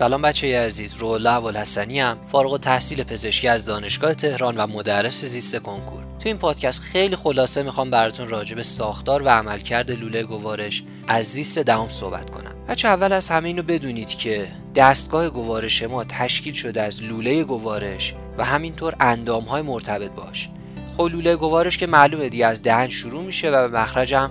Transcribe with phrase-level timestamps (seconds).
[0.00, 5.56] سلام بچه عزیز رولا ابوالحسنی ام فارغ التحصیل پزشکی از دانشگاه تهران و مدرس زیست
[5.56, 6.04] کنکور.
[6.20, 11.24] تو این پادکست خیلی خلاصه می‌خوام براتون راجع به ساختار و عملکرد لوله گوارش از
[11.24, 12.54] زیست دهم صحبت کنم.
[12.68, 18.14] بچه اول از همه اینو بدونید که دستگاه گوارش ما تشکیل شده از لوله گوارش
[18.38, 20.48] و همینطور اندام های مرتبط باش.
[20.96, 24.30] خب لوله گوارش که معلومه دیگه از دهن شروع میشه و به مخرجم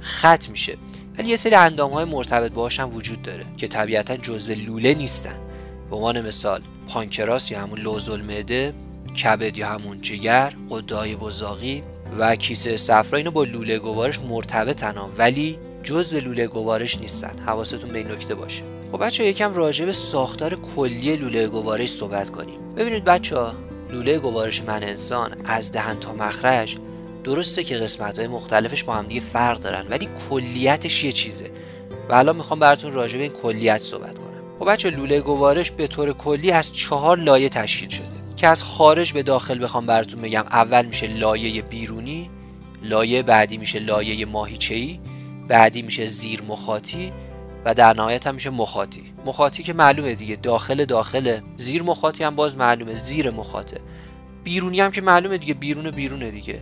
[0.00, 0.76] خط میشه.
[1.18, 5.34] ولی یه سری اندام های مرتبط باهاش هم وجود داره که طبیعتا جزو لوله نیستن.
[5.90, 8.74] به عنوان مثال پانکراس یا همون لوزول معده
[9.22, 11.82] کبد یا همون جگر قدای بزاقی
[12.18, 17.38] و کیسه صفرا اینو با لوله گوارش مرتبطن ولی جزو لوله گوارش نیستن.
[17.46, 18.62] حواستون به این نکته باشه.
[18.92, 22.74] خب بچه یکم راجع به ساختار کلی لوله گوارش صحبت کنیم.
[22.76, 23.36] ببینید بچه
[23.90, 26.76] لوله گوارش من انسان از دهن تا مخرج
[27.26, 31.50] درسته که قسمت های مختلفش با هم دیگه فرق دارن ولی کلیتش یه چیزه.
[32.08, 34.58] و الان می‌خوام براتون راجع به این کلیت صحبت کنم.
[34.58, 38.06] خب بچه لوله گوارش به طور کلی از چهار لایه تشکیل شده.
[38.36, 42.30] که از خارج به داخل بخوام براتون بگم اول میشه لایه بیرونی
[42.82, 45.00] لایه بعدی میشه لایه ماهیچه‌ای
[45.48, 47.12] بعدی میشه زیر مخاطی
[47.64, 49.12] و در نهایت هم میشه مخاطی.
[49.24, 51.42] مخاطی که معلومه دیگه داخل داخله.
[51.56, 53.80] زیر مخاطی هم باز معلومه زیر مخاطه.
[54.44, 56.60] بیرونی هم که معلومه دیگه بیرون بیرونه دیگه.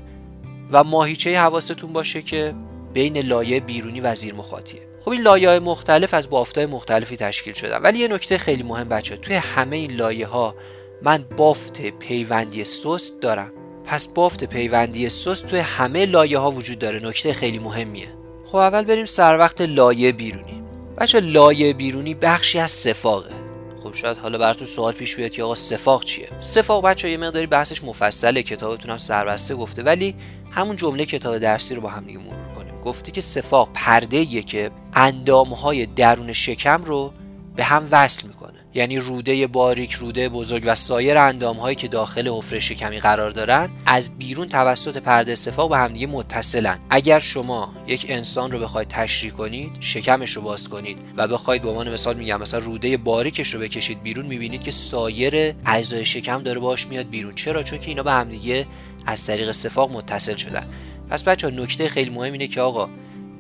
[0.70, 2.54] و ماهیچه حواستون باشه که
[2.92, 4.80] بین لایه بیرونی و زیر مخاطیه.
[5.00, 7.78] خب این لایه های مختلف از بافتای مختلفی تشکیل شدن.
[7.82, 10.54] ولی یه نکته خیلی مهم بچه توی همه این لایه ها
[11.02, 13.52] من بافت پیوندی سست دارم.
[13.84, 17.06] پس بافت پیوندی سست توی همه لایه ها وجود داره.
[17.06, 18.08] نکته خیلی مهمیه.
[18.44, 20.62] خب اول بریم سر وقت لایه بیرونی.
[20.98, 23.43] بچه لایه بیرونی بخشی از سفاقه.
[23.84, 27.46] خب شاید حالا براتون سوال پیش بیاد که آقا سفاق چیه؟ سفاق بچه یه مقداری
[27.46, 30.14] بحثش مفصله کتابتون هم سربسته گفته ولی
[30.50, 32.80] همون جمله کتاب درسی رو با هم دیگه مرور کنیم.
[32.80, 37.12] گفتی که سفاق پرده که اندام های درون شکم رو
[37.56, 38.53] به هم وصل می‌کنه.
[38.74, 43.70] یعنی روده باریک روده بزرگ و سایر اندام هایی که داخل حفره شکمی قرار دارن
[43.86, 46.78] از بیرون توسط پرده سفاق به همدیگه متصلن.
[46.90, 51.68] اگر شما یک انسان رو بخواید تشریح کنید شکمش رو باز کنید و بخواید به
[51.68, 56.60] عنوان مثال میگم مثلا روده باریکش رو بکشید بیرون می‌بینید که سایر اجزای شکم داره
[56.60, 57.34] باش میاد بیرون.
[57.34, 58.66] چرا؟ چون که اینا به همدیگه
[59.06, 60.66] از طریق سفاق متصل شدن.
[61.10, 62.88] پس بچه نکته خیلی مهم اینه که آقا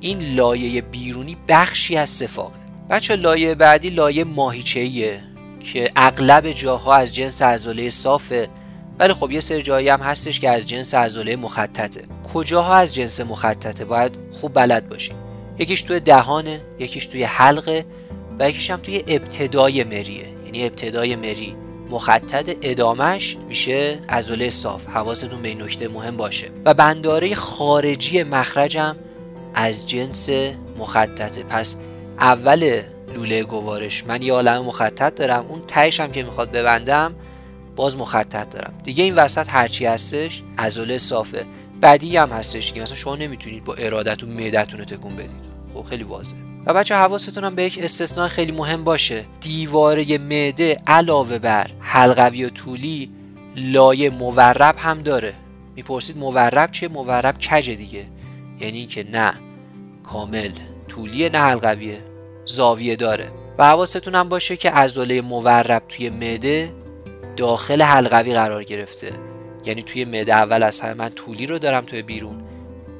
[0.00, 5.20] این لایه بیرونی بخشی از سفاقه بچه لایه بعدی لایه ماهیچه‌ایه
[5.60, 8.48] که اغلب جاها از جنس عضله صافه.
[8.98, 12.04] ولی خب یه سری جایی هم هستش که از جنس عضله مخططه.
[12.34, 15.16] کجاها از جنس مخططه؟ باید خوب بلد باشید
[15.58, 17.86] یکیش توی دهانه یکیش توی حلقه
[18.38, 20.28] و یکیش هم توی ابتدای مریه.
[20.44, 21.56] یعنی ابتدای مری
[21.90, 24.86] مخطط ادامش میشه عضله صاف.
[24.86, 26.46] حواستون به این نکته مهم باشه.
[26.64, 28.96] و بنداره خارجی مخرجم
[29.54, 30.30] از جنس
[30.78, 31.42] مخططه.
[31.42, 31.76] پس
[32.20, 32.82] اول
[33.14, 34.04] لوله گوارش.
[34.06, 35.46] من یه عالم مخطط دارم.
[35.48, 37.14] اون تهش هم که می‌خواد ببندم
[37.76, 38.74] باز مخطط دارم.
[38.84, 41.46] دیگه این وسط هرچی هستش عضله صافه.
[41.80, 45.44] بعدی هم هستش که مثلا شما نمی‌تونید با ارادتون معدتون رو تکون بدید.
[45.74, 46.40] خب خیلی واضحه.
[46.66, 49.24] و بچه حواستون هم به یک استثناء خیلی مهم باشه.
[49.40, 53.10] دیواره معده علاوه بر حلقوی و طولی
[53.56, 55.34] لایه مورب هم داره.
[55.76, 58.04] می‌پرسید مورب چیه؟ مورب کج دیگه؟
[58.60, 59.34] یعنی اینکه نه
[60.04, 60.50] کامل.
[60.94, 62.04] طولیه نه حلقویه
[62.44, 63.30] زاویه داره.
[63.58, 66.72] و حواستون هم باشه که عضله مورب توی معده
[67.36, 69.12] داخل حلقوی قرار گرفته.
[69.64, 72.44] یعنی توی معده اول از همه من طولی رو دارم توی بیرون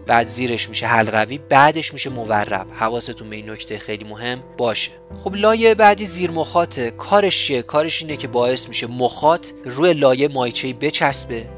[0.06, 2.66] بعد زیرش میشه حلقوی بعدش میشه مورب.
[2.74, 4.90] حواستون به این نکته خیلی مهم باشه.
[5.24, 10.28] خب لایه بعدی زیر مخاطه کارش چیه؟ کارش اینه که باعث میشه مخاط روی لایه
[10.28, 11.48] مایچهی بچسبه.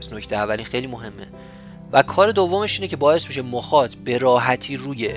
[0.00, 1.28] پس نکته اولی خیلی مهمه.
[1.92, 5.14] و کار دومش اینه که باعث میشه مخاط به راحتی روی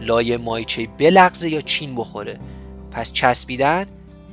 [0.00, 2.38] لایه مایچه بلغزه یا چین بخوره.
[2.90, 3.86] پس چسبیدن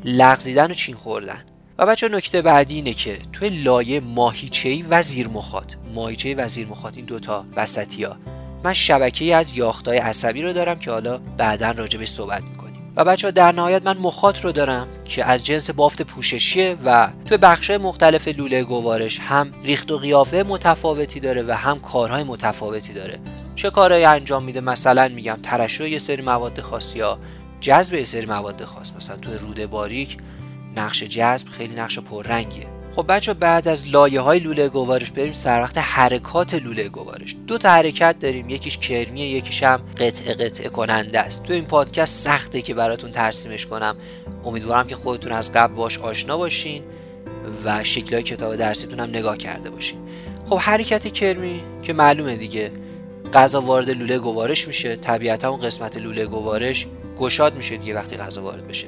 [0.06, 1.42] لغزیدن و چین خوردن.
[1.78, 5.74] و بچه نکته بعدی اینه که توی لایه ماهیچهی و زیر مخاط.
[5.96, 8.18] ماهیچهی و زیر مخاط این دوتا وسطی ها
[8.64, 12.94] من شبکه از یاختای عصبی رو دارم که حالا بعدا راجبش صحبت می‌کنیم.
[12.96, 17.38] و بچه در نهایت من مخاط رو دارم که از جنس بافت پوششیه و توی
[17.38, 23.20] بخش مختلف لوله گوارش هم ریخت و قیافه متفاوتی داره و هم کارهای متفاوتی داره.
[23.56, 27.20] چه کارهایی انجام میده؟ مثلا میگم ترشح یه سری مواد خاص یا
[27.60, 28.94] جذب یه سری مواد خاص.
[28.96, 30.18] مثلا توی روده باریک
[30.76, 32.68] نقش جذب خیلی نقش پررنگیه.
[32.96, 37.36] خب بچه بعد از لایه های لوله گوارش بریم سر وقت حرکات لوله گوارش.
[37.48, 38.50] دو تا حرکت داریم.
[38.50, 41.44] یکیش کرمیه یکیش هم قطعه قطعه کننده است.
[41.44, 43.96] تو این پادکست سخته که براتون ترسیمش کنم.
[44.46, 46.84] امیدوارم که خودتون از قبل باش آشنا باشین
[47.66, 50.00] و شکلهای کتاب درسیتون هم نگاه کرده باشین.
[50.50, 52.72] خب حرکت کرمی که معلومه دیگه.
[53.34, 54.96] غذا وارد لوله گوارش میشه.
[54.96, 56.88] طبیعتا اون قسمت لوله گوارش
[57.18, 58.88] گشاد میشه دیگه وقتی غذا وارد بشه.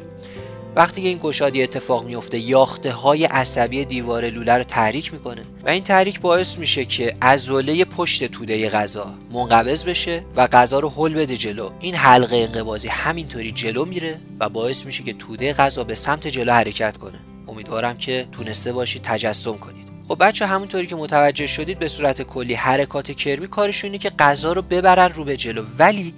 [0.76, 5.42] وقتی این گشادی اتفاق میفته یاخته های عصبی دیوار لوله رو تحریک می‌کنه.
[5.66, 10.90] و این تحریک باعث میشه که عضله پشت توده غذا منقبض بشه و غذا رو
[10.90, 11.70] هل بده جلو.
[11.80, 16.52] این حلقه انقباضی همینطوری جلو میره و باعث میشه که توده غذا به سمت جلو
[16.52, 17.20] حرکت کنه.
[17.48, 22.54] امیدوارم که تونسته باشید تجسم کنید خب بچه همونطوری که متوجه شدید به صورت کلی
[22.54, 26.14] حرکات کرمی کارشون اینه که غذا رو ببرن رو به جلو ولی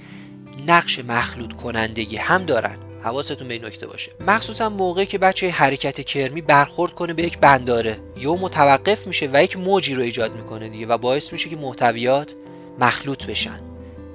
[0.67, 2.77] نقش مخلوط کنندگی هم دارن.
[3.03, 4.11] حواستون به این نکته باشه.
[4.27, 7.97] مخصوصا موقعی که بچه حرکت کرمی برخورد کنه به یک بنداره.
[8.17, 12.31] یا متوقف میشه و یک موجی رو ایجاد می‌کنه دیگه و باعث میشه که محتویات
[12.79, 13.59] مخلوط بشن.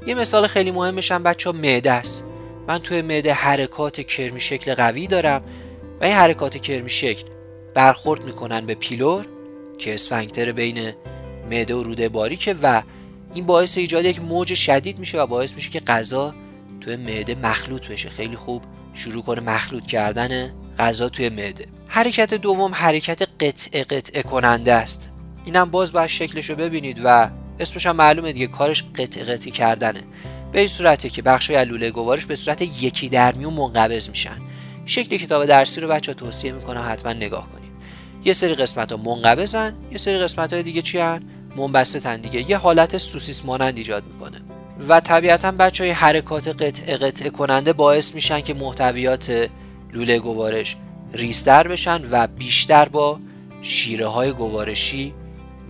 [0.07, 2.25] یه مثال خیلی مهمش هم بچه ها معده است.
[2.69, 5.43] من توی معده حرکات کرمی شکل قوی دارم
[6.01, 7.25] و این حرکات کرمی شکل
[7.75, 9.27] برخورد می‌کنن به پیلور.
[9.81, 10.93] که اسفنکتر بین
[11.51, 12.83] معده و روده باریکه و
[13.35, 16.35] این باعث ایجاد یک موج شدید میشه و باعث میشه که غذا
[16.81, 18.11] توی معده مخلوط بشه.
[18.11, 18.63] خیلی خوب
[18.95, 21.67] شروع کنه مخلوط کردن غذا توی معده.
[21.87, 25.11] حرکت دوم حرکت قطعه قطعه کننده است.
[25.45, 27.31] اینم باز باید شکلش رو ببینید و
[27.61, 30.03] اسمش هم معلومه دیگه کارش قطعه قطعی کردنه.
[30.53, 34.39] به این صورته که بخش لوله گوارش به صورت یکی درمی و منقبض میشن.
[34.87, 37.70] شکل کتاب درسی رو بچه توصیه می‌کنه حتما نگاه کنید.
[38.25, 41.23] یه سری قسمت ها منقبضن یه سری قسمت های دیگه چی هن؟
[41.57, 42.51] منبسط تن دیگه.
[42.51, 44.41] یه حالت سوسیس مانند ایجاد می‌کنه.
[44.89, 49.49] و طبیعتا بچه های حرکات قطعه قطعه کننده باعث میشن که محتویات
[49.93, 50.77] لوله گوارش
[51.13, 53.21] ریستر بشن و بیشتر با
[53.63, 55.15] شیره های گوارشی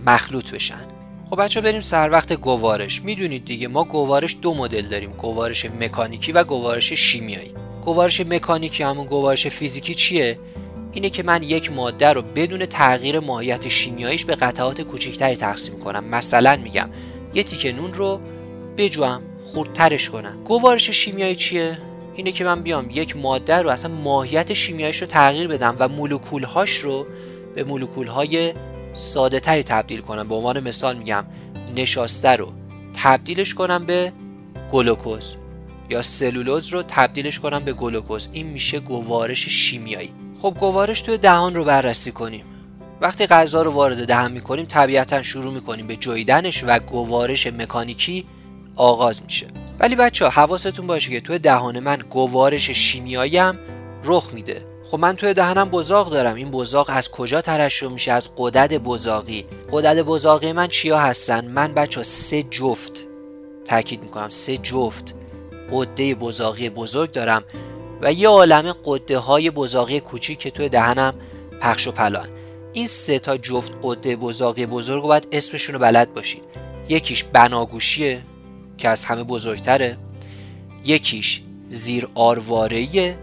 [0.05, 0.85] مخلوط بشن.
[1.29, 3.01] خب بچه بریم سر وقت گوارش.
[3.01, 7.53] می‌دونید دیگه ما گوارش دو مدل داریم گوارش مکانیکی و گوارش شیمیایی.
[7.85, 10.39] گوارش مکانیکی همون گوارش فیزیکی چیه؟
[10.93, 16.03] اینه که من یک ماده رو بدون تغییر ماهیت شیمیاییش به قطعات کوچکتری تقسیم کنم.
[16.03, 16.89] مثلا میگم
[17.33, 18.21] یه تیکه نون رو
[18.77, 20.43] بجوام خردترش کنم.
[20.43, 21.77] گوارش شیمیایی چیه؟
[22.15, 26.43] اینه که من بیام یک ماده رو اصلا ماهیت شیمیاییش رو تغییر بدم و مولکول
[26.43, 27.05] هاش رو
[27.55, 28.53] به مولکول های
[28.93, 30.27] ساده تری تبدیل کنم.
[30.27, 31.25] به عنوان مثال میگم
[31.75, 32.51] نشاسته رو
[33.03, 34.13] تبدیلش کنم به
[34.71, 35.35] گلوکوز
[35.89, 38.29] یا سلولوز رو تبدیلش کنم به گلوکوز.
[38.33, 40.20] این میشه گوارش شیمیایی.
[40.41, 42.45] خب گوارش توی دهان رو بررسی کنیم.
[43.01, 48.25] وقتی غذا رو وارد دهان می‌کنیم طبیعتا شروع می‌کنیم به جویدنش و گوارش مکانیکی
[48.75, 49.47] آغاز میشه.
[49.79, 53.59] ولی بچه ها حواستون باشه که توی دهان من گوارش شیمیایی هم
[54.03, 54.65] رخ میده.
[54.91, 56.35] خب من توی دهنم بزاق دارم.
[56.35, 59.45] این بزاق از کجا ترشح میشه؟ از قدرت بزاقی.
[59.71, 63.07] قدرت بزاقی من چیا هستن؟ من بچه سه جفت
[63.65, 64.29] تاکید می‌کنم.
[64.29, 65.15] سه جفت
[65.71, 67.43] قده بزاقی بزرگ دارم.
[68.01, 71.13] و یه عالم قده های بزاقی کوچیک که توی دهنم
[71.61, 72.29] پخش و پلان.
[72.73, 76.43] این سه تا جفت قده بزاقی بزرگ رو باید اسمشون رو بلد باشید.
[76.89, 78.21] یکیش بناگوشیه
[78.77, 79.97] که از همه بزرگتره.
[80.85, 83.17] یکیش زیر آروارهیه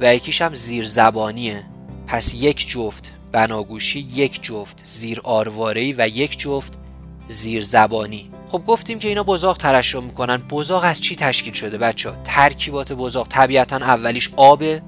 [0.00, 1.64] و یکیش هم زیر زبانیه.
[2.06, 6.72] پس یک جفت بناگوشی یک جفت زیر آروارهی و یک جفت
[7.28, 8.30] زیر زبانی.
[8.54, 10.36] خب گفتیم که اینا بزاق ترشح می‌کنن.
[10.36, 13.28] بزاق از چی تشکیل شده بچه ها ترکیبات بزاق.
[13.28, 14.82] طبیعتا اولیش آبه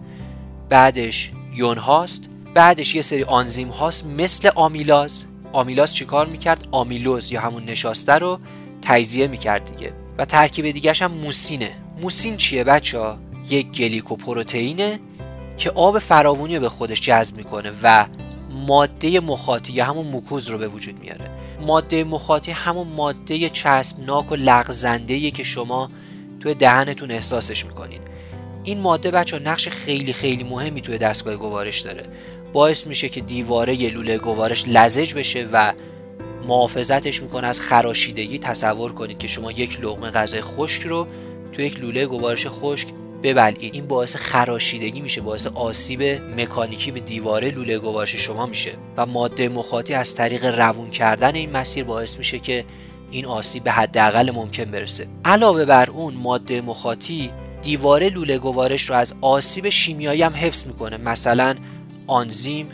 [0.68, 5.24] بعدش یون هاست بعدش یه سری آنزیم هاست مثل آمیلاز.
[5.52, 8.40] آمیلاز چیکار می‌کرد؟ آمیلوز یا همون نشاسته رو
[8.82, 9.92] تجزیه می‌کرد دیگه.
[10.18, 11.70] و ترکیب دیگهش هم موسینه.
[12.02, 15.00] موسین چیه بچه ها؟ یک گلیکوپروتئینه
[15.56, 18.06] که آب فراوونی رو به خودش جذب می‌کنه و
[18.66, 21.45] ماده مخاطی یا همون موکوز رو به وجود میاره.
[21.60, 25.90] ماده مخاطی همون ماده چسبناک و لغزنده که شما
[26.40, 28.02] توی دهنتون احساسش می‌کنید.
[28.64, 32.06] این ماده بچه نقش خیلی خیلی مهمی توی دستگاه گوارش داره.
[32.52, 35.72] باعث میشه که دیواره ی لوله گوارش لزج بشه و
[36.48, 41.06] محافظتش می‌کنه از خراشیدگی تصور کنید که شما یک لغمه غذای خشک رو
[41.52, 42.88] تو یک لوله گوارش خشک
[43.22, 46.02] ببلعید این باعث خراشیدگی میشه باعث آسیب
[46.40, 51.50] مکانیکی به دیواره لوله گوارش شما میشه و ماده مخاطی از طریق روون کردن این
[51.50, 52.64] مسیر باعث میشه که
[53.10, 55.06] این آسیب به حداقل ممکن برسه.
[55.24, 57.30] علاوه بر اون ماده مخاطی
[57.62, 60.96] دیواره لوله گوارش رو از آسیب شیمیایی هم حفظ می‌کنه.
[60.96, 61.54] مثلا
[62.06, 62.68] آنزیم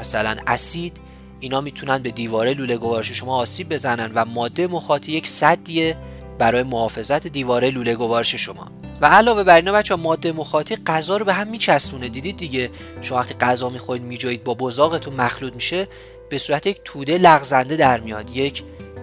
[0.00, 0.96] مثلا اسید
[1.40, 5.96] اینا می‌تونن به دیواره لوله گوارش شما آسیب بزنن و ماده مخاطی یک صدیه
[6.38, 8.68] برای محافظت دیواره لوله گوارش شما.
[9.00, 12.08] و علاوه بر اینا بچه ماده مخاطی غذا رو به هم میچسبونه.
[12.08, 15.88] دیدید دیگه؟ شما وقتی غذا می‌خورید میجایید با بزاقتون مخلوط میشه
[16.28, 18.36] به صورت یک توده لغزنده در میاد.
[18.36, 18.62] یک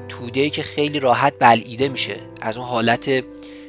[0.09, 2.15] توده که خیلی راحت بلعیده میشه.
[2.41, 3.23] از اون حالت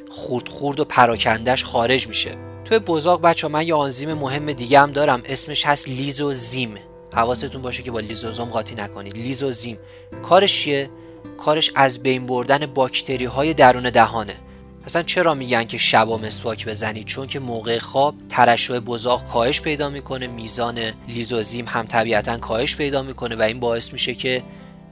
[0.09, 2.31] خورد خورد و پراکندش خارج میشه.
[2.65, 5.21] توی بزاق بچه من یه آنزیم مهم دیگه هم دارم.
[5.25, 6.75] اسمش هست لیزوزیم.
[7.13, 9.17] حواستون باشه که با لیزوزوم قاطی نکنید.
[9.17, 9.79] لیزوزیم.
[10.23, 10.89] کارش چیه؟
[11.37, 14.35] کارش از بین بردن باکتری های درون دهانه.
[14.89, 19.89] مثلا چرا میگن که شبا مسواک بزنید چون که موقع خواب ترشح بزاق کاهش پیدا
[19.89, 24.43] می‌کنه میزان لیزوزیم هم طبیعتا کاهش پیدا می‌کنه و این باعث میشه که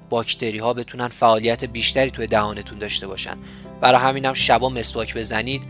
[0.10, 3.38] باکتری ها بتونن فعالیت بیشتری توی دهانتون داشته باشن.
[3.82, 5.64] برای همینم هم شبا مسواک بزنید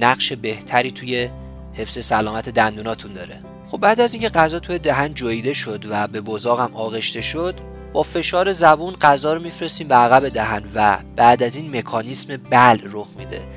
[0.00, 1.28] نقش بهتری توی
[1.74, 3.42] حفظ سلامت دندوناتون داره.
[3.68, 7.54] خب بعد از اینکه غذا توی دهن جویده شد و به بزاقم آغشته شد
[7.92, 12.78] با فشار زبون غذا رو میفرستیم به عقب دهن و بعد از این مکانیسم بل
[12.84, 13.55] رخ میده.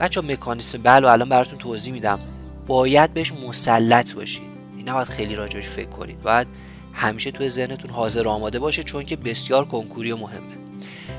[0.00, 2.18] بچه مکانیسم بل رو الان براتون توضیح میدم.
[2.66, 4.42] باید بهش مسلط باشید.
[4.76, 6.22] این نباید خیلی راجعش فکر کنید.
[6.22, 6.46] باید
[6.92, 10.56] همیشه توی ذهنتون حاضر آماده باشه چون که بسیار کنکوری و مهمه.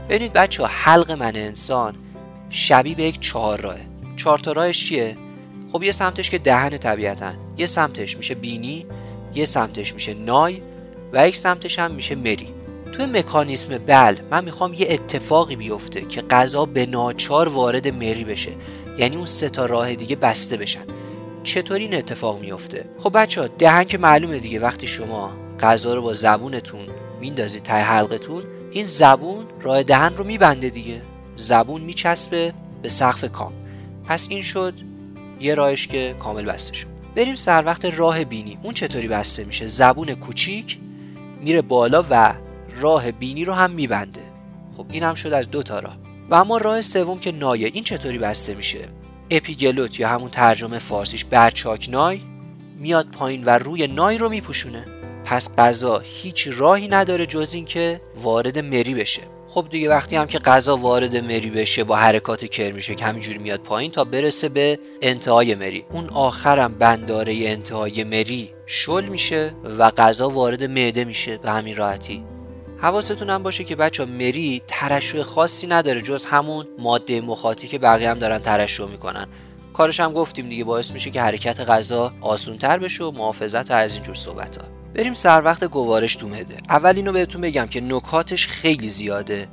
[0.10, 1.96] ببینید بچه ها حلق من انسان
[2.50, 3.78] شبیه به یک چهار راه
[4.16, 5.18] چهار تا راهش چیه؟
[5.72, 8.86] خب یه سمتش که دهن طبیعتا یه سمتش میشه بینی
[9.36, 10.62] یه سمتش میشه نای
[11.14, 12.57] و یک سمتش هم میشه مری.
[12.98, 18.52] توی مکانیسم بل من می‌خوام یه اتفاقی بیفته که غذا به ناچار وارد مری بشه.
[18.98, 20.84] یعنی اون سه تا راه دیگه بسته بشن.
[21.44, 24.60] چطوری این اتفاق میفته؟ خب بچه دهن که معلومه دیگه.
[24.60, 26.86] وقتی شما غذا رو با زبونتون
[27.22, 31.02] میندازید تای حلقتون این زبون راه دهن رو میبنده دیگه.
[31.36, 33.54] زبون میچسبه به سقف کام.
[34.08, 34.74] پس این شد
[35.40, 36.88] یه راهش که کامل بسته شد.
[37.16, 38.58] بریم سر وقت راه بینی.
[38.64, 40.80] اون چطوری بسته میشه؟ زبون کوچیک
[41.42, 42.34] میره بالا و
[42.80, 44.22] راه بینی رو هم میبنده.
[44.78, 45.98] خب این هم شد از دو تا راه.
[46.30, 48.88] و اما راه سوم که نایه این چطوری بسته میشه؟
[49.32, 52.22] اپیگلوت یا همون ترجمه فارسیش برچاک نای
[52.80, 54.86] میاد پایین و روی نای رو میپوشونه.
[55.26, 59.22] پس غذا هیچ راهی نداره جز اینکه وارد مری بشه.
[59.48, 63.60] خب دیگه وقتی هم که غذا وارد مری بشه با حرکات کرمیشه که همینجوری میاد
[63.60, 65.86] پایین تا برسه به انتهای مری.
[65.92, 72.24] اون آخرم بنداره انتهای مری شل میشه و غذا وارد معده میشه به همین راحتی.
[72.82, 78.10] حواستون هم باشه که بچه مری ترشح خاصی نداره جز همون ماده مخاطی که بقیه
[78.10, 79.28] هم دارن ترشح می‌کنن.
[79.74, 84.16] کارش هم گفتیم دیگه باعث میشه که حرکت غذا آسونتر بشه و محافظت از اینجور
[84.16, 88.88] صحبت ها بریم سر وقت گوارش تو مده اول اینو بهتون بگم که نکاتش خیلی
[88.88, 89.48] زیاده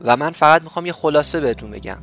[0.00, 1.98] و من فقط می‌خوام یه خلاصه بهتون بگم.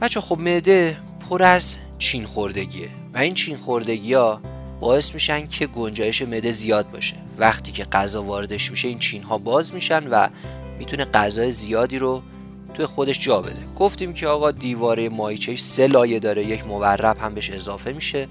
[0.00, 0.96] بچه خب معده
[1.28, 4.40] پر از چین خوردگیه و این چین خوردگی ها
[4.82, 7.16] باعث میشن که گنجایش معده زیاد باشه.
[7.38, 10.28] وقتی که غذا واردش میشه این چین ها باز میشن و
[10.78, 12.22] می‌تونه غذای زیادی رو
[12.74, 13.56] توی خودش جا بده.
[13.78, 18.28] گفتیم که آقا دیواره مایچهش سه لایه داره یک مورب هم بهش اضافه میشه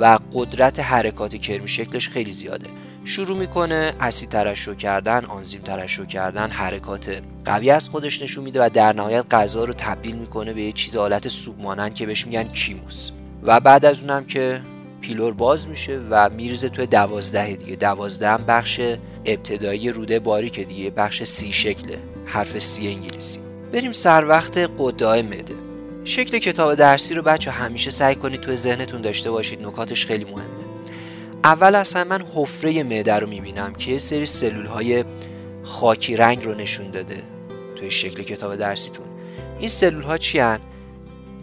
[0.00, 2.68] و قدرت حرکات کرمی شکلش خیلی زیاده.
[3.04, 8.70] شروع می‌کنه اسید ترشح کردن آنزیم ترشح کردن حرکات قوی از خودش نشون میده و
[8.72, 12.44] در نهایت غذا رو تبدیل می‌کنه به یه چیز حالت سوپ مانند که بهش میگن
[12.44, 13.10] کیموس.
[13.42, 14.60] و بعد از اونم که
[15.06, 17.76] پیلور باز میشه و میرزه توی دوازده دیگه.
[17.76, 18.80] دوازده هم بخش
[19.24, 21.98] ابتدایی روده باریک دیگه بخش سی شکله.
[22.24, 23.40] حرف سی انگلیسی.
[23.72, 25.54] بریم سر وقت قدای مده
[26.04, 30.66] شکل کتاب درسی رو بچه همیشه سعی کنید توی ذهنتون داشته باشید نکاتش خیلی مهمه.
[31.44, 35.04] اول اصلا من حفره معده رو می‌بینم که سری سلول های
[35.62, 37.22] خاکی رنگ رو نشون داده
[37.76, 39.06] توی شکل کتاب درسیتون.
[39.58, 40.60] این سلول ها چی هن؟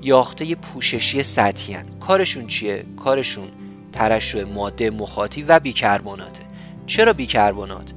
[0.04, 1.86] یاخته پوششی سطحی هن.
[2.00, 3.48] کارشون چیه؟ کارشون
[3.92, 6.44] ترشح ماده مخاطی و بیکربناته
[6.86, 7.94] چرا بیکربنات؟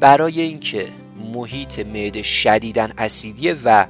[0.00, 0.88] برای اینکه
[1.34, 3.86] محیط معده شدیدن اسیدیه و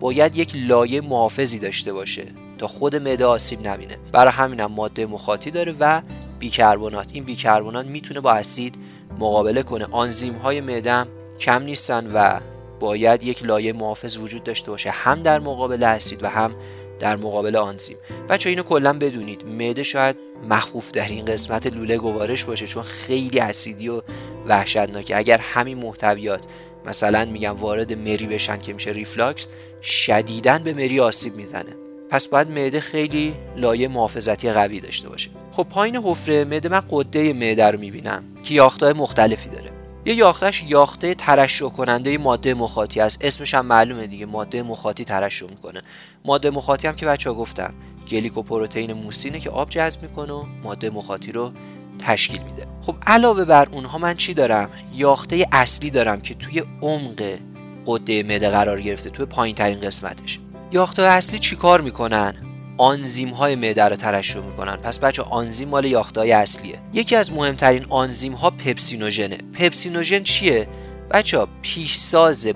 [0.00, 2.24] باید یک لایه محافظی داشته باشه
[2.58, 6.02] تا خود معده آسیب نبینه برای همینم ماده مخاطی داره و
[6.38, 8.74] بیکربنات این بیکربنات می‌تونه با اسید
[9.18, 11.04] مقابله کنه آنزیم های معده
[11.38, 12.40] کم نیستن و
[12.80, 16.54] باید یک لایه محافظ وجود داشته باشه هم در مقابل اسید و هم
[16.98, 17.96] در مقابل آنزیم
[18.28, 19.46] بچه اینو کلا بدونید.
[19.46, 20.16] معده شاید
[20.50, 24.02] مخوف در این قسمت لوله گوارش باشه چون خیلی اسیدی و
[24.46, 25.16] وحشتناکه.
[25.16, 26.44] اگر همین محتویات
[26.86, 29.46] مثلا میگم وارد مری بشن که میشه ریفلاکس
[29.82, 31.76] شدیدن به مری آسیب می‌زنه.
[32.10, 35.30] پس باید معده خیلی لایه محافظتی قوی داشته باشه.
[35.52, 38.24] خب پایین حفره معده من غده معده رو می‌بینم.
[38.42, 39.77] که یاخته مختلفی داره.
[40.04, 43.24] یه یاختش یاخته ترشح کننده ماده مخاطی است.
[43.24, 45.82] اسمش هم معلومه دیگه ماده مخاطی ترشح می‌کنه.
[46.24, 47.74] ماده مخاطی هم که بچه ها گفتم
[48.10, 51.52] گلیکوپروتئین موسینه که آب جذب می‌کنه و ماده مخاطی رو
[51.98, 52.66] تشکیل میده.
[52.82, 57.38] خب علاوه بر اونها من چی دارم؟ یاخته اصلی دارم که توی عمق
[57.86, 60.38] قده معده قرار گرفته توی پایین ترین قسمتش.
[60.72, 62.34] یاخته اصلی چیکار می‌کنن؟
[62.78, 64.76] آنزیم های معده رو ترشح می‌کنن.
[64.76, 66.78] پس بچه آنزیم مال یاخته های اصلیه.
[66.92, 69.38] یکی از مهمترین آنزیم ها پپسینوژنه.
[69.52, 70.68] پپسینوژن چیه؟
[71.10, 72.48] بچه پیشساز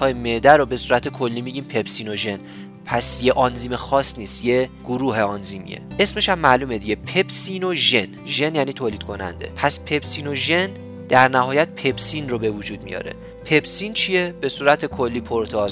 [0.00, 2.38] های معده رو به صورت کلی میگیم پپسینوژن.
[2.84, 5.80] پس یه آنزیم خاص نیست یه گروه آنزیمیه.
[5.98, 8.06] اسمش هم معلومه دیگه پپسینوژن.
[8.26, 9.50] ژن یعنی تولید کننده.
[9.56, 10.68] پس پپسینوژن
[11.10, 13.12] در نهایت پپسین رو به وجود میاره.
[13.44, 15.22] پپسین چیه؟ به صورت کلی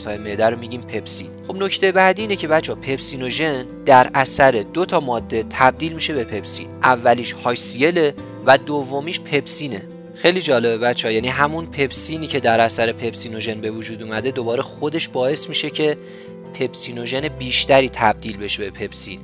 [0.06, 1.28] های معده رو میگیم پپسین.
[1.46, 6.24] خب نکته بعدی اینه که بچه پپسینوژن در اثر دو تا ماده تبدیل میشه به
[6.24, 6.68] پپسین.
[6.82, 8.14] اولیش HCl ه
[8.46, 9.82] و دومیش پپسینه
[10.14, 14.62] خیلی جالبه بچه ها یعنی همون پپسینی که در اثر پپسینوژن به وجود اومده دوباره
[14.62, 15.96] خودش باعث میشه که
[16.54, 19.20] پپسینوژن بیشتری تبدیل بشه به پپسین.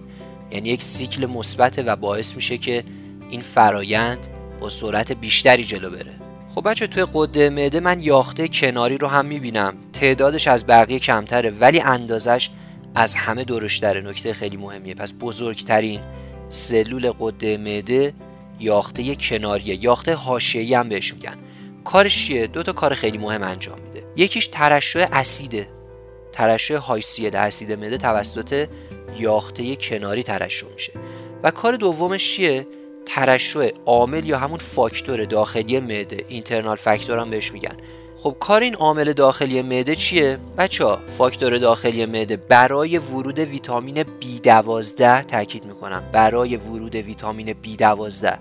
[0.51, 2.85] یعنی یک سیکل مثبت و باعث میشه که
[3.31, 4.27] این فرایند
[4.61, 6.13] با سرعت بیشتری جلو بره.
[6.55, 9.75] خب بچه توی قده معده من یاخته کناری رو هم می‌بینم.
[9.93, 12.51] تعدادش از بقیه کمتره ولی اندازش
[12.95, 14.01] از همه درشتره.
[14.01, 14.95] نکته خیلی مهمیه.
[14.95, 16.01] پس بزرگترین
[16.49, 18.15] سلول قده معده
[18.61, 19.85] یاخته کناریه.
[19.85, 21.37] یاخته حاشیه‌ای هم بهش میگن.
[21.85, 24.07] کارش چیه؟ دو تا کار خیلی مهم انجام میده.
[24.17, 25.69] یکیش ترشح اسیده.
[26.33, 28.69] ترشح هایسیل اسید معده توسط
[29.19, 30.93] یاخته کناری ترشح میشه.
[31.43, 32.67] و کار دومش چیه؟
[33.07, 37.77] ترشح عامل یا همون فاکتور داخلی معده اینترنال فاکتور هم بهش میگن.
[38.17, 44.03] خب کار این عامل داخلی معده چیه؟ بچه ها فاکتور داخلی معده برای ورود ویتامین
[44.03, 46.05] B12 تاکید می‌کنم.
[46.13, 48.39] برای ورود ویتامین B12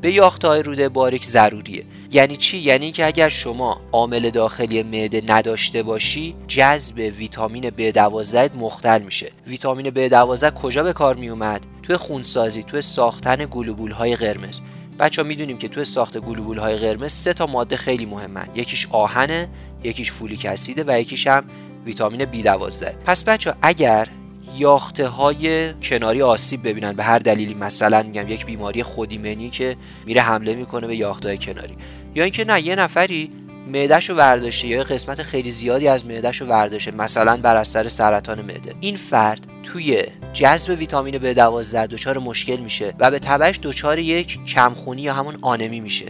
[0.00, 1.84] به یاخته های روده باریک ضروریه.
[2.10, 9.02] یعنی چی؟ یعنی که اگر شما عامل داخلی معده نداشته باشی جذب ویتامین B12 مختل
[9.02, 9.32] میشه.
[9.46, 14.60] ویتامین B12 کجا به کار میومد توی خونسازی توی ساختن گلوبول های قرمز.
[14.98, 18.46] بچه ها می‌دونیم که توی ساخت گلوبول های قرمز سه تا ماده خیلی مهمن.
[18.54, 19.48] یکیش آهنه
[19.84, 21.44] یکیش فولیک اسیده و یکیش هم
[21.84, 24.08] ویتامین B12 پس بچه اگر
[24.56, 30.20] یاخته های کناری آسیب ببینن به هر دلیلی مثلا میگم یک بیماری خودیمنی که میره
[30.20, 31.76] حمله می‌کنه به یاخته های کناری
[32.14, 33.30] یا اینکه نه یه نفری
[33.66, 38.40] معدهش رو ورداشته یا قسمت خیلی زیادی از معدهش رو ورداشته مثلا بر اثر سرطان
[38.40, 38.74] معده.
[38.80, 45.02] این فرد توی جذب ویتامین B12 دچار مشکل میشه و به تبعش دچار یک کمخونی
[45.02, 46.06] یا همون آنمی میشه.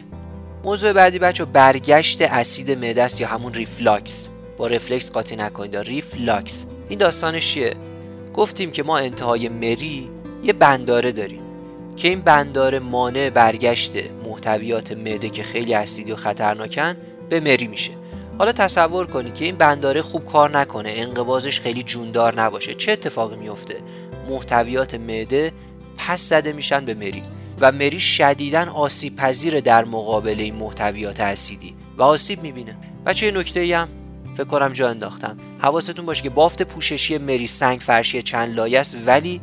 [0.64, 4.28] موضوع بعدی بچه برگشت اسید معده است یا همون ریفلاکس.
[4.56, 5.76] با رفلکس قاطی نکنید.
[5.76, 6.66] ریفلاکس.
[6.88, 7.76] این داستانش چیه؟
[8.34, 10.10] گفتیم که ما انتهای مری
[10.44, 11.40] یه بنداره داریم
[11.96, 13.92] که این بنداره مانع برگشت
[14.24, 16.96] محتویات معده که خیلی اسیدی و خطرناکن
[17.32, 17.92] به مری میشه.
[18.38, 22.74] حالا تصور کنید که این بنداره خوب کار نکنه انقبازش خیلی جوندار نباشه.
[22.74, 23.80] چه اتفاقی میفته؟
[24.28, 25.52] محتویات معده
[25.96, 27.22] پس زده میشن به مری
[27.60, 32.76] و مری شدیدا آسیب پذیر در مقابل این محتویات اسیدی و آسیب می‌بینه.
[33.06, 33.88] بچه نکته هم؟
[34.34, 35.36] فکر کنم جا انداختم.
[35.58, 39.40] حواستون باشه که بافت پوششی مری سنگ فرشی چند لایه است ولی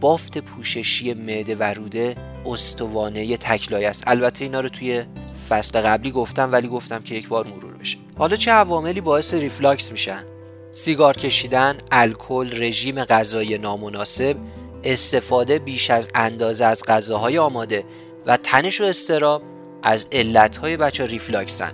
[0.00, 2.16] بافت پوششی معده و روده
[2.48, 4.04] استوانه تک لایه است.
[4.06, 5.04] البته اینا رو توی
[5.48, 7.98] فصل قبلی گفتم ولی گفتم که یک بار مرور بشه.
[8.18, 10.24] حالا چه عواملی باعث ریفلاکس میشن؟
[10.72, 14.36] سیگار کشیدن الکل رژیم غذایی نامناسب
[14.84, 17.84] استفاده بیش از اندازه از غذاهای آماده
[18.26, 19.42] و تنش و اضطراب
[19.82, 21.72] از علتهای بچه ریفلاکسن.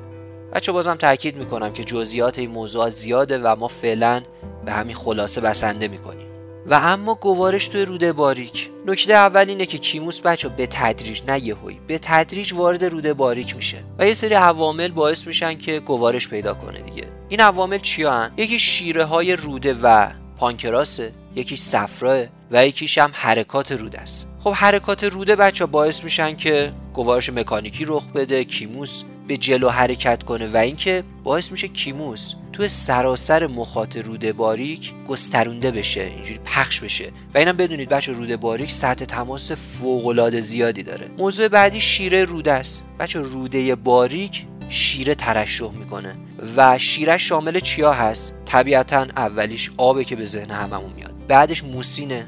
[0.54, 4.22] بچه بازم تاکید می‌کنم که جزئیات این موضوعات زیاده و ما فعلا
[4.64, 6.31] به همین خلاصه بسنده می‌کنیم.
[6.66, 8.70] و اما گوارش توی روده باریک.
[8.86, 13.56] نکته اول اینه که کیموس بچه به تدریج نه یهویی به تدریج وارد روده باریک
[13.56, 17.08] میشه و یه سری عوامل باعث میشن که گوارش پیدا کنه دیگه.
[17.28, 23.72] این عوامل چیا یکی شیره های روده و پانکراسه یکی صفرا و یکیش هم حرکات
[23.72, 24.28] روده است.
[24.40, 30.22] خب حرکات روده بچه باعث میشن که گوارش مکانیکی رخ بده کیموس به جلو حرکت
[30.22, 36.80] کنه و اینکه باعث میشه کیموس تو سراسر مخاط روده باریک گسترونده بشه اینجوری پخش
[36.80, 37.12] بشه.
[37.34, 41.08] و اینم بدونید بچه روده باریک سطح تماس فوق زیادی داره.
[41.18, 42.84] موضوع بعدی شیره روده است.
[42.98, 46.14] بچه روده باریک شیره ترشح می‌کنه.
[46.56, 51.14] و شیره شامل چیا هست؟ طبیعتا اولیش آبه که به ذهن هممون میاد.
[51.28, 52.26] بعدش موسینه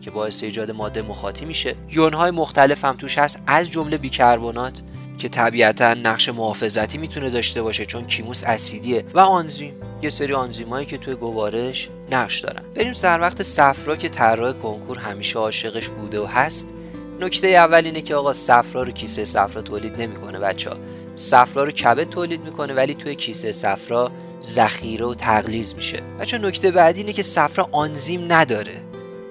[0.00, 1.74] که باعث ایجاد ماده مخاطی میشه.
[1.90, 4.82] یونهای مختلف هم توش هست از جمله بیکربنات.
[5.22, 9.74] که طبیعتا نقش محافظتی می‌تونه داشته باشه چون کیموس اسیدیه و آنزیم.
[10.02, 12.62] یه سری آنزیمایی که توی گوارش نقش دارن.
[12.74, 16.74] بریم سر وقت صفرا که طراح کنکور همیشه عاشقش بوده و هست.
[17.20, 20.76] نکته اول اینه که آقا صفرا رو کیسه صفرا تولید نمی‌کنه بچه ها.
[21.16, 24.10] صفرا رو کبد تولید می‌کنه ولی توی کیسه صفرا
[24.42, 26.02] ذخیره و تقلیز میشه.
[26.20, 28.80] بچه نکته بعدی اینه که صفرا آنزیم نداره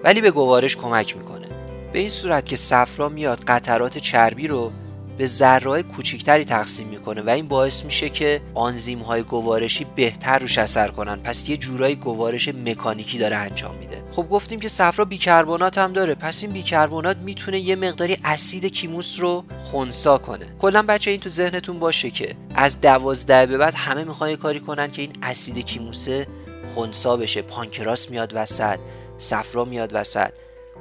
[0.03, 1.47] ولی به گوارش کمک می‌کنه.
[1.93, 4.71] به این صورت که صفرا میاد قطرات چربی رو
[5.21, 10.57] به ذره‌های کوچیکتری تقسیم می‌کنه و این باعث میشه که آنزیم های گوارشی بهتر روش
[10.57, 11.15] اثر کنن.
[11.15, 14.03] پس یه جورایی گوارش مکانیکی داره انجام میده.
[14.11, 16.15] خب گفتیم که صفرا بیکربنات هم داره.
[16.15, 20.45] پس این بیکربنات می‌تونه یه مقداری اسید کیموس رو خونسا کنه.
[20.59, 24.91] کلا بچه این تو ذهنتون باشه که از دوازده به بعد همه می‌خوان کاری کنن
[24.91, 26.27] که این اسید کیموسه
[26.75, 27.41] خونسا بشه.
[27.41, 28.79] پانکراس میاد وسط
[29.17, 30.31] صفرا میاد وسط.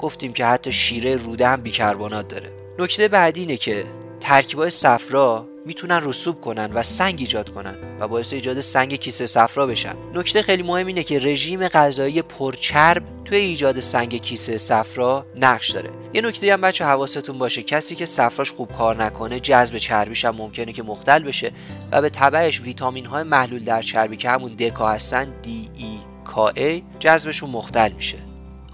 [0.00, 2.50] گفتیم که حتی شیره روده هم بیکربنات داره.
[2.78, 3.84] نکته بعدی اینه که
[4.20, 9.66] ترکیبای صفرا می‌تونن رسوب کنن و سنگ ایجاد کنن و باعث ایجاد سنگ کیسه صفرا
[9.66, 9.94] بشن.
[10.14, 15.90] نکته خیلی مهم اینه که رژیم غذایی پرچرب توی ایجاد سنگ کیسه صفرا نقش داره.
[16.14, 20.36] یه نکته هم بچه حواستون باشه کسی که صفراش خوب کار نکنه جذب چربیش هم
[20.36, 21.52] ممکنه که مختل بشه
[21.92, 26.48] و به تبعش ویتامین های محلول در چربی که همون دکا هستن D E K
[26.48, 28.29] A جذبشون مختل میشه.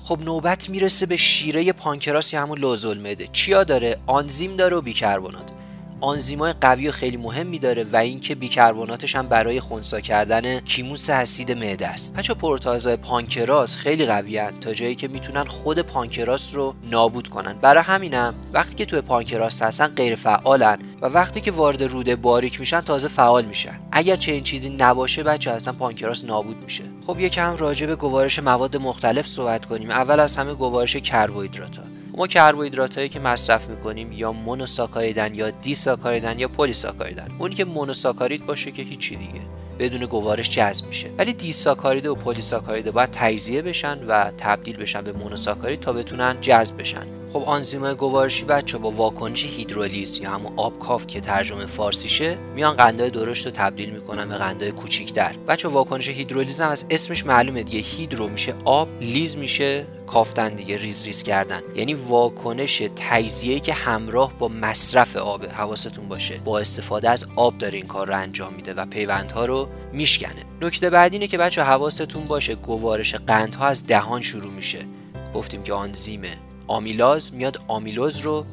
[0.06, 5.55] خب نوبت می‌رسه به شیره پانکراس یا همون لوزالمعده چیا داره؟ آنزیم داره و بیکربنات
[6.00, 11.52] آنزیمای قوی و خیلی مهمی داره و اینکه بیکربناتش هم برای خونسا کردن کیموس اسید
[11.52, 12.14] معده است.
[12.14, 17.52] بچه پروتازای پانکراس خیلی قوی تا جایی که می‌تونن خود پانکراس رو نابود کنن.
[17.52, 22.60] برای همینم وقتی که توی پانکراس هستن غیر فعالن و وقتی که وارد روده باریک
[22.60, 23.78] میشن تازه فعال میشن.
[23.92, 26.84] اگر چنین چیزی نباشه بچه اصلا پانکراس نابود میشه.
[27.06, 29.90] خب یکم راجع به گوارش مواد مختلف صحبت کنیم.
[29.90, 31.78] اول از همه گوارش کربوهیدرات
[32.16, 37.28] ما کربوهیدرات هایی که مصرف می‌کنیم یا مونوساکاریدن یا دیساکاریدن یا پلیساکاریدن.
[37.38, 39.40] اونی که مونوساکارید باشه که هیچی دیگه.
[39.78, 41.10] بدون گوارش جذب میشه.
[41.18, 46.80] ولی دیساکارید و پلیساکارید باید تجزیه بشن و تبدیل بشن به مونوساکارید تا بتونن جذب
[46.80, 47.06] بشن.
[47.36, 52.76] خب آنزیمای گوارشی بچه با واکنش هیدرولیز یا همون آب کافت که ترجمه فارسیشه میان
[52.76, 55.36] قندهای درشت رو تبدیل می‌کنن به قندهای کوچیکتر.
[55.48, 57.78] بچه واکنش هیدرولیز هم از اسمش معلومه دیگه.
[57.78, 61.60] هیدرو میشه آب لیز میشه کافتن دیگه ریز ریز کردن.
[61.74, 66.40] یعنی واکنش تجزیه که همراه با مصرف آب حواستون باشه.
[66.44, 70.44] با استفاده از آب داره این کار رو انجام میده و پیوندها رو میشکنه.
[70.60, 74.86] نکته بعد اینه که بچه حواستون باشه گوارش قندها از دهان شروع میشه.
[75.34, 76.22] گفتیم که آنزیم
[76.66, 78.46] آمیلاز میاد آمیلوز رو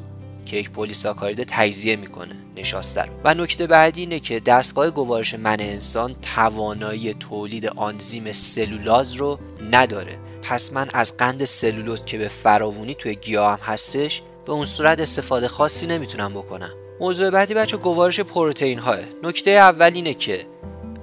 [0.46, 3.12] که یک پلیساکارید تجزیه می‌کنه نشاسته رو.
[3.24, 9.38] و نکته بعدی اینه که دستگاه گوارش من انسان توانایی تولید آنزیم سلولاز رو
[9.70, 10.18] نداره.
[10.42, 15.00] پس من از قند سلولوز که به فراوونی توی گیاه هم هستش به اون صورت
[15.00, 16.70] استفاده خاصی نمی‌تونم بکنم.
[17.00, 20.46] موضوع بعدی بچه گوارش پروتئین های نکته اول اینه که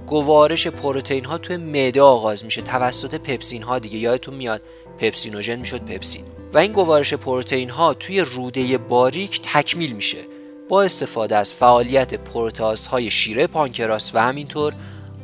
[0.06, 2.62] گوارش پروتئین ها توی معده آغاز میشه.
[2.62, 3.98] توسط پپسین ها دیگه.
[3.98, 4.62] یادتون میاد
[4.98, 6.24] پپسینوژن می‌شد پپسین.
[6.54, 10.18] و این گوارش پروتئین ها توی روده باریک تکمیل میشه.
[10.68, 14.74] با استفاده از فعالیت پروتاز های شیره پانکراس و همینطور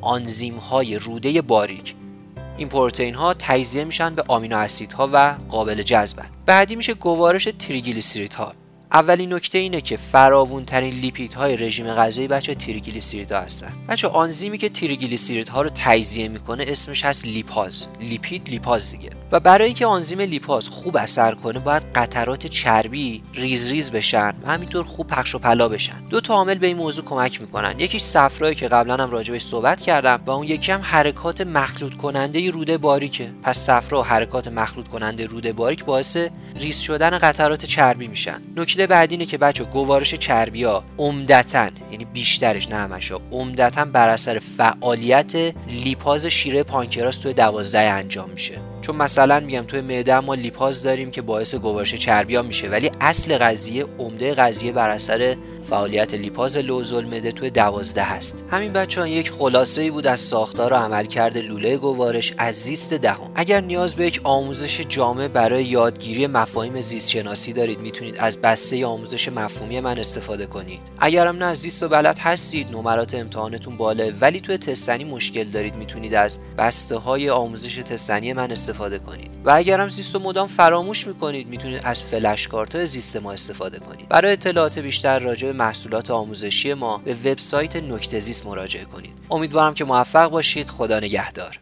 [0.01, 1.95] آنزیم های روده باریک.
[2.59, 6.31] این پروتئین ها تجزیه میشن به آمینو اسیدها و قابل جذبن.
[6.47, 8.53] بعدی میشه گوارش تریگلیسیریدها.
[8.93, 13.73] اولین نکته اینه که فراوون ترین لیپید های رژیم غذایی بچه تریگلیسیرید ها هستن.
[13.89, 17.87] بچه آنزیمی که تریگلیسیرید ها رو تجزیه می‌کنه اسمش هست لیپاز.
[18.01, 19.11] لیپید لیپاز دیگه.
[19.33, 24.51] و برای اینکه آنزیم لیپاز خوب اثر کنه باید قطرات چربی ریز ریز بشن و
[24.51, 26.09] همینطور خوب پخش و پلا بشن.
[26.11, 27.81] دو تا عامل به این موضوع کمک می‌کنن.
[27.81, 32.51] یکیش صفرایی که قبلا هم راجبش صحبت کردم و اون یکی هم حرکات مخلوط کننده
[32.51, 33.31] روده باریکه.
[33.43, 36.17] پس صفرا و حرکات مخلوط کننده روده باریک باعث
[36.57, 38.43] ریز شدن قطرات چربی میشن.
[38.79, 44.09] نکته بعدی اینه که بچه گوارش چربی ها عمدتا یعنی بیشترش نه همشا عمدتا بر
[44.09, 45.33] اثر فعالیت
[45.69, 48.61] لیپاز شیره پانکراس توی دوازده انجام میشه.
[48.81, 52.91] چون مثلا میگم توی معده ما لیپاز داریم که باعث گوارش چربی ها میشه ولی
[53.01, 55.37] اصل قضیه عمده قضیه بر اثر
[55.71, 58.45] فعالیت لیپاز لوزالمعده توی دوازده هست.
[58.51, 62.95] همین بچه ها یک خلاصه ای بود از ساختار و عملکرد لوله گوارش از زیست
[62.95, 68.41] دهم اگر نیاز به یک آموزش جامع برای یادگیری مفاهیم زیست شناسی دارید می‌تونید از
[68.69, 70.81] بسته آموزش مفهومی من استفاده کنید.
[70.99, 76.15] اگرم نه زیست و بلد هستید نمرات امتحانتون بالا ولی توی تستنی مشکل دارید می‌تونید
[76.15, 79.31] از بسته های آموزش تستنی من استفاده کنید.
[79.45, 84.09] و اگرم زیست و مدام فراموش می‌کنید می‌تونید از فلش کارت زیست ما استفاده کنید.
[84.09, 89.19] برای اطلاعات بیشتر راجع محصولات آموزشی ما به وبسایت نکته زیست مراجعه کنید.
[89.31, 90.71] امیدوارم که موفق باشید.
[90.71, 91.59] خدا نگهدار.